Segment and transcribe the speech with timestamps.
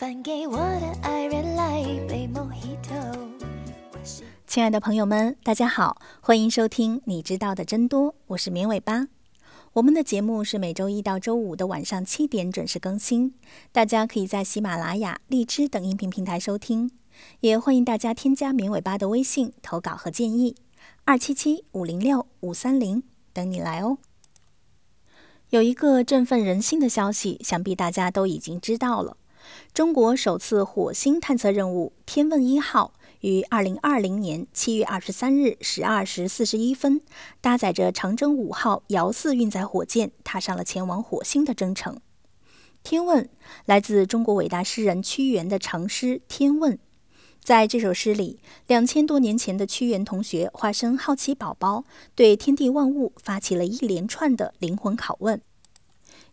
[0.00, 3.28] 还给我的爱人来杯 Mojito。
[4.46, 9.08] 亲爱的朋友们，大家好，欢迎收听《你知道的真多》，我是绵尾巴。
[9.74, 13.34] 我们的节目是每周一到周五的晚上七点准时更新，
[13.72, 16.90] 大家可以在喜马拉雅、荔枝等音频平台收听。
[17.40, 20.56] 也欢迎大家添加绵尾巴的微信投稿和建议，
[21.04, 23.02] 二七七五零六五三零
[23.34, 23.98] 等你来哦。
[25.50, 29.18] 有一个振奋人心的消息，想必大家都已经知道了：
[29.72, 32.94] 中国首次火星探测任务“天问一号”。
[33.20, 37.02] 于二零二零年七月二十三日十二时四十一分，
[37.42, 42.00] 搭载着长征五号遥四运载火箭，踏上了前往火星的征程。
[42.82, 43.28] 天问
[43.66, 46.72] 来自中国伟大诗人屈原的长诗《天问》。
[47.44, 55.42] 在这首诗里，两千多年前的屈原同学化身好奇宝宝，对天地万物发起了一连串的灵魂拷问。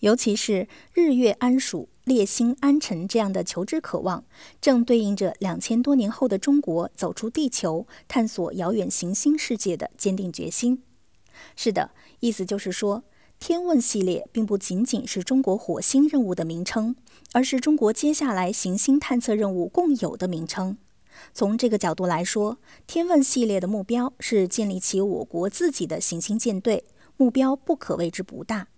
[0.00, 4.24] 尤其是日月安属、列星安辰这样的求知渴望，
[4.60, 10.82] 正对应着两千多年后的中国走出地球、探索遥远行星世界的坚定决心。
[11.56, 13.04] 是的，意思就是说，
[13.38, 16.94] 天问系列并不仅仅是中国火星任务的名称，
[17.32, 20.76] 而是中国接下来行星探测任务共有的名称。
[21.32, 26.84] 从这个角度来说，天问系列的目标是建立起我国自己的行星舰队，
[27.16, 28.68] 目标不可谓之不大。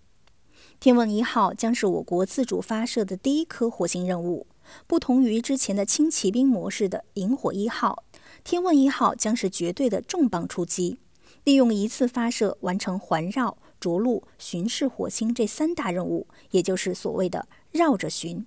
[0.79, 4.45] 天问一号将是我国自主发射的第一颗火星任务。
[4.85, 8.03] 不同于之前的轻骑兵模式的萤火一号，
[8.43, 10.99] 天问一号将是绝对的重磅出击，
[11.45, 18.45] 利用一次发射完成环绕、着陆、巡视火星这三大任务，也就是所谓的绕着巡。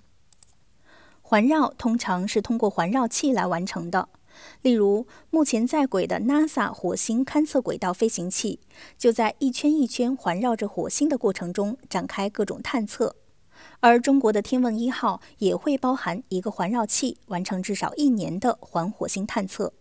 [1.22, 4.08] 环绕通常是通过环绕器来完成的。
[4.62, 8.60] 例如，目前在轨的 NASA 火星勘测轨道飞行器，
[8.98, 13.16] 就在一圈一圈环绕着火星的过程中展开各种探测。
[13.80, 19.72] 而中国的天问一号也会包含一个环绕器，完成至少一年的环火星探测。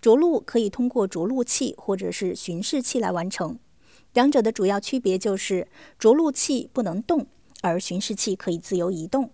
[0.00, 3.58] 着陆可以通过着陆器或者是巡视器来完成，
[4.12, 7.26] 两者的主要区别就是着陆器不能动，
[7.60, 9.30] 而巡视器可以自由移动。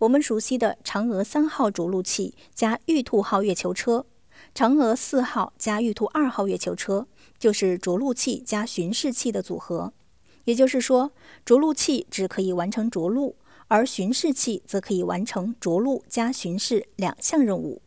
[0.00, 4.06] 我们熟悉的嫦娥三号着陆器加玉兔号月球车，
[4.54, 7.06] 嫦娥四号加玉兔二号月球车，
[7.38, 9.92] 就是着陆器加巡视器的组合。
[10.44, 11.12] 也就是说，
[11.44, 13.36] 着陆器只可以完成着陆，
[13.68, 17.82] 而巡视器则可以完成着陆加巡视两项任务。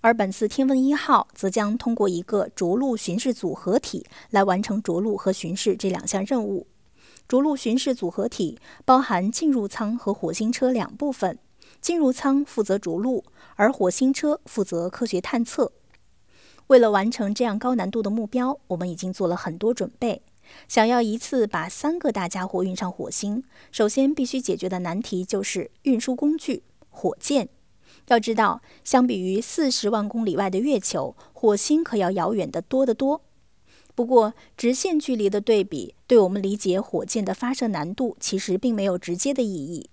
[0.00, 6.68] 而本次天问一号则将通过一个着陆巡视组合体来完成着陆和巡视这两项任务。
[7.32, 11.38] 着陆巡视组合体包含进入舱和火星车两部分，
[11.80, 13.24] 进入舱负责着陆，
[13.56, 15.72] 而火星车负责科学探测。
[16.66, 20.20] 为了完成这样高难度的目标，我们已经做了很多准备。
[20.68, 27.48] 想要一次把三个大家伙运上火星，首先必须解决的难题就是运输工具——火箭。
[28.08, 33.22] 要知道，相比于四十万公里外的月球，火星可要遥远得多得多。
[33.94, 39.90] 不过，直线距离的对比，对我们理解火箭的发射难度其实并没有直接的意义。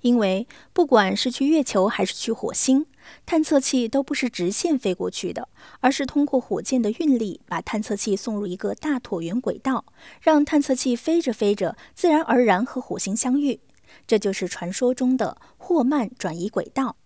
[0.00, 2.86] 因为不管是去月球还是去火星，
[3.24, 5.48] 探测器都不是直线飞过去的，
[5.80, 9.84] 而是通过火箭的运力，把探测器送入一个大椭圆轨道，
[10.20, 13.60] 让探测器飞着飞着，自然而然和火星相遇。
[14.06, 16.96] 这就是传说中的霍曼转移轨道。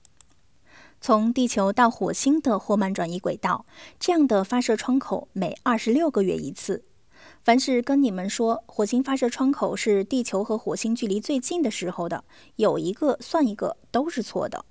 [1.05, 3.67] 从地球到火星的霍曼转移轨道，
[3.99, 6.85] 这样的发射窗口每二十六个月一次。
[7.43, 12.23] 凡是跟你们说火星发射窗口是地球和火星距离最近的时候的，
[12.55, 14.65] 有一个算一个都是错的。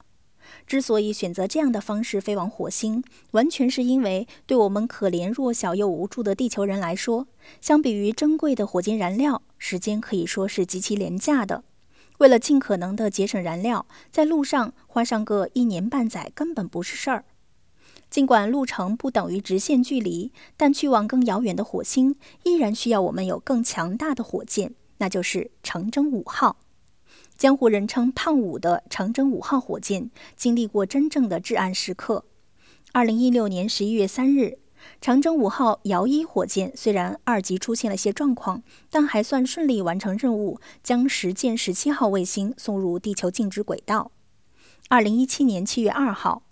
[0.65, 7.27] 之所以选择这样的方式飞往火星，完全是因为对我们可怜弱小又无助的地球人来说，
[7.59, 11.65] 相比于珍贵的火箭燃料，时间可以说是极其廉价的。
[12.21, 17.25] 为了尽可能的节省燃料，在路上花上个一年半载根本不是事儿。
[18.11, 26.57] 尽管路程不等于直线距离，但去往更遥远的火星，依然需要我们有更强大的火箭，那就是长征五号。
[27.35, 32.25] 江湖人称“胖五”的长征五号火箭，经历过真正的至暗时刻。
[32.91, 34.59] 二零一六年十一月三日。
[34.99, 44.11] 长征五号遥一火箭虽然二级出现了些状况，但还算顺利完成任务，将实践十七号卫星送入地球静止轨道。
[44.89, 46.43] 二零一七年七月二号，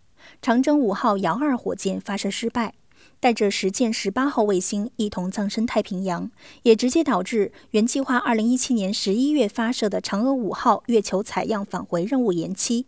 [0.41, 2.73] 长征五号遥二火箭发射失败，
[3.19, 6.31] 带着实践十八号卫星一同葬身太平洋，
[6.63, 12.85] 也直接导致原计划二零一七年十一月发射的嫦娥五号月球采样返回任务延期。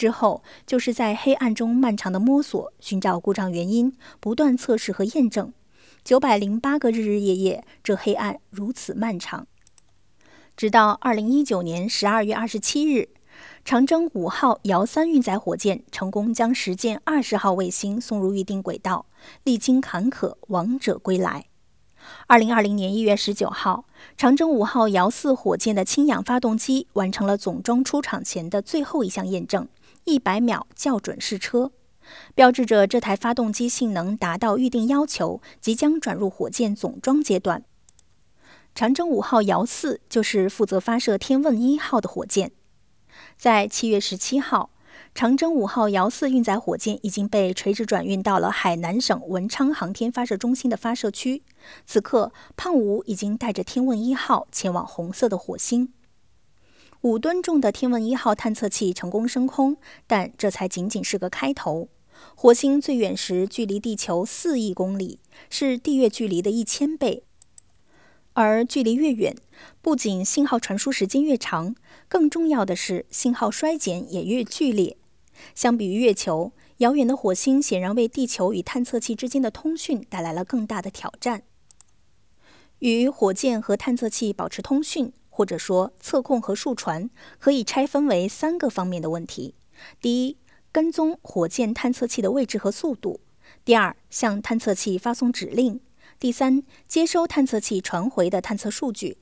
[0.00, 5.52] 之后就是在黑暗中漫长的摸索，寻找故障原因，不断测试和验证。
[6.02, 9.46] 九百零八个日日夜夜，这黑暗如此漫长。
[10.56, 13.10] 直到二零一九年十二月二十七日，
[13.62, 19.04] 长征五号遥三运载火箭成功将实践二十号卫星送入预定轨道，
[19.44, 21.44] 历经坎坷，王者归来。
[22.26, 23.84] 二零二零年一月十九号，
[24.16, 29.68] 长征五号遥四火箭的氢氧发动机完成了总装出厂前的最后一项验证，
[30.04, 31.72] 一百秒校准试车，
[32.34, 37.64] 标志着这台发动机性能达到预定要求，即将转入火箭总装阶段。
[38.74, 42.52] 长征五号遥四就是负责发射天问一号的火箭。
[43.36, 44.70] 在七月十七号。
[45.12, 51.42] 长征五号遥四运载火箭已经被垂直转运到了海南省文昌航天发射中心的发射区。
[51.84, 55.92] 此刻，胖五已经带着天问一号前往红色的火星。
[57.02, 61.88] 五吨重的天问一号探测器成功升空，但这才仅仅是个开头。
[62.34, 65.18] 火星最远时距离地球四亿公里，
[65.48, 67.24] 是地月距离的一千倍。
[68.34, 69.34] 而距离越远，
[69.80, 71.74] 不仅信号传输时间越长，
[72.06, 74.98] 更重要的是信号衰减也越剧烈。
[75.54, 81.44] 相比于月球，遥远的火星显然为地球与探测器之间的通讯带来了更大的挑战。
[82.80, 87.08] 与火箭和探测器保持通讯，或者说测控和数传，
[87.38, 89.54] 可以拆分为三个方面的问题：
[89.98, 90.36] 第一，
[90.70, 93.20] 跟踪火箭探测器的位置和速度；
[93.64, 95.78] 第二，向探测器发送指令；
[96.18, 99.16] 第三，接收探测器传回的探测数据。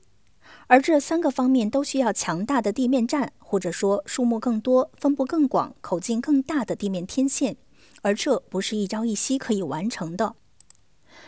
[0.67, 7.55] 而这三个方面都需要强大的地面站，或者说数目更多、分布更广、口径更大的地面天线，
[8.01, 10.35] 而这不是一朝一夕可以完成的。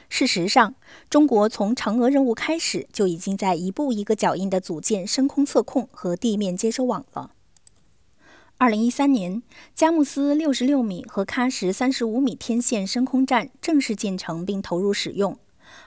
[0.10, 0.76] 事实上，
[1.10, 7.32] 中国从嫦娥任务开始就已经在一步一个脚印地组建深空测控和地面接收网了。
[8.58, 9.42] 二零一三年，
[9.74, 15.40] 佳木斯六十六米和喀什三十五米天线深空站正式建成并投入使用。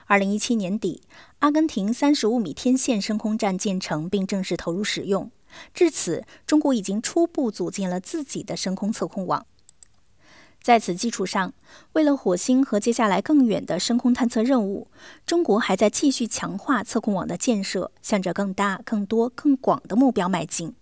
[0.07, 1.03] 二零一七年底，
[1.39, 5.31] 阿根廷三十五米天线深空站建成并正式投入使用。
[5.73, 9.45] 至此，中国已经初步组建了自己的深空测控网。
[10.65, 11.53] 在此基础上，
[11.93, 14.87] 为了火星和接下来更远的深空探测任务，
[15.23, 20.73] 中国还在继续强化测控网的建设，向着更大、更多、更广的目标迈进。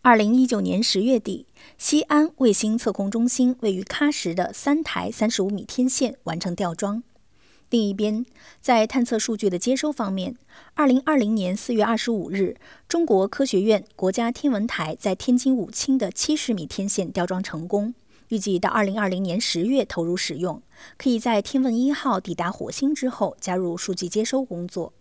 [0.00, 1.44] 二零一九年十月底，
[1.76, 7.02] 西安卫星测控中心位于喀什的三台三十五米天线完成吊装。
[7.68, 8.24] 另一边，
[8.62, 10.34] 在探测数据的接收方面，
[10.72, 12.56] 二零二零年四月二十五日，
[12.88, 17.92] 中国科学院国家天文台在天津武清的七十米天线吊装成功，
[18.32, 20.62] 预计到二零二零年十月投入使用，
[20.96, 24.94] 可以在天问一号抵达火星之后加入数据接收工作。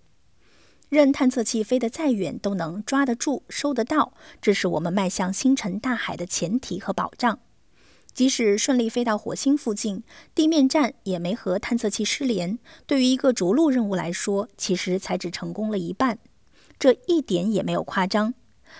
[0.89, 4.11] 任探测器飞得再远，都能抓得住、收得到，
[4.41, 7.39] 这是我们迈向星辰大海的前提和保障。
[8.13, 10.03] 即使顺利飞到火星附近，
[10.35, 12.59] 地面站也没和探测器失联。
[12.85, 16.19] 对于一个着陆任务来说，其实才只成功了一半，
[16.77, 18.33] 这一点也没有夸张。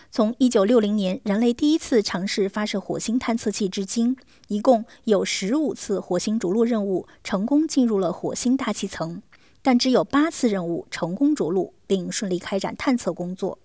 [0.09, 4.15] 从1960年人类第一次尝试发射火星探测器至今，
[4.47, 9.21] 一共有15次火星着陆任务成功进入了火星大气层，
[9.61, 13.59] 但只有8次任务成功着陆并顺利开展探测工作。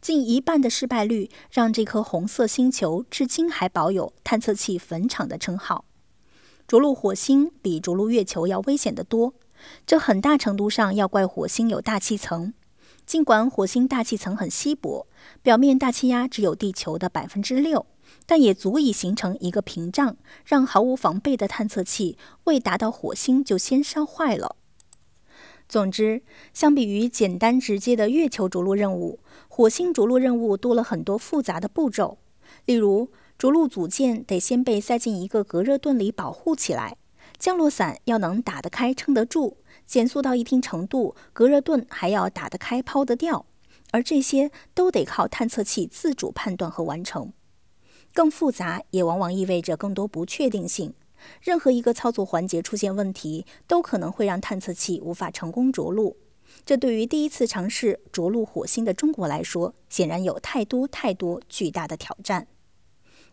[0.00, 5.84] 近一半的失败率，让这颗红色星球至今还保有“探测器坟场”的称号。
[6.68, 9.34] 着陆火星比着陆月球要危险得多，
[9.86, 12.52] 这很大程度上要怪火星有大气层。
[13.06, 15.06] 尽管火星大气层很稀薄，
[15.40, 17.86] 表面大气压只有地球的百分之六，
[18.26, 24.56] 但也足以形成一个屏障，让毫无防备的探测器未达到火星就先烧坏了。
[25.68, 26.22] 总之，
[26.52, 32.18] 相比于简单直接的月球着陆任务，火星着陆任务多了很多复杂的步骤。
[32.64, 36.96] 例如，着陆组件得先被塞进一个隔热盾里保护起来，
[37.38, 43.46] 降落伞要能打得开、撑得住，减速到一定程度，隔热盾还要打得开、抛得掉，
[43.92, 47.32] 而这些都得靠探测器自主判断和完成。
[48.12, 50.94] 更复杂，也往往意味着更多不确定性。
[51.40, 56.16] 任何一个操作环节出现问题，都可能会让探测器无法成功着陆。
[56.64, 62.46] 这对于第一次尝试着陆火星的中国来说，显然有太多太多巨大的挑战。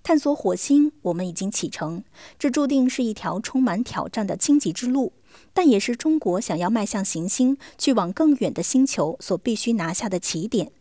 [0.03, 2.03] 探索火星，我们已经启程，
[2.37, 5.13] 这注定是一条充满挑战的荆棘之路，
[5.53, 10.73] 但也是中国想要迈向行星、去往更远的星球所必须拿下的起点。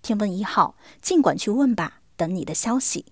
[0.00, 3.06] 天问一号，尽管去问吧，等你的消息。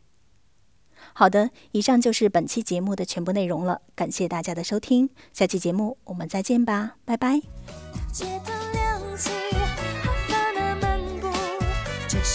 [1.12, 7.40] 好的，以上就是本期节目的全部内容了，感谢大家的收听，下期节目我们再见吧，拜拜。
[8.12, 8.24] 这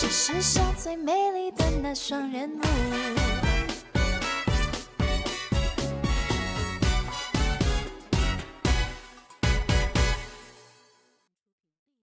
[0.02, 3.31] 这世上最美丽的那双人舞。